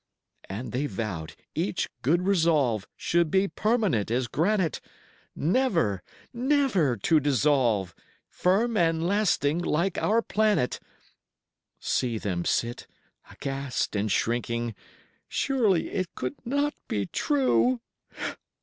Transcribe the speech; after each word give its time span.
And 0.49 0.71
they 0.71 0.87
vowed 0.87 1.35
each 1.53 1.87
good 2.01 2.23
resolve 2.25 2.87
Should 2.97 3.29
be 3.29 3.47
permanent 3.47 4.09
as 4.09 4.27
granite, 4.27 4.81
Never, 5.35 6.01
never, 6.33 6.97
to 6.97 7.19
dissolve, 7.19 7.93
Firm 8.27 8.75
and 8.75 9.05
lasting 9.05 9.59
like 9.59 9.99
our 9.99 10.23
planet. 10.23 10.79
See 11.79 12.17
them 12.17 12.45
sit, 12.45 12.87
aghast 13.29 13.95
and 13.95 14.11
shrinking! 14.11 14.73
Surely 15.27 15.91
it 15.91 16.15
could 16.15 16.33
not 16.45 16.73
be 16.87 17.05
true! 17.05 17.79